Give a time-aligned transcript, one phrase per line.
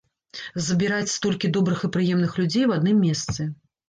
[0.67, 3.47] Збіраць столькі добрых і прыемных людзей у адным месцы.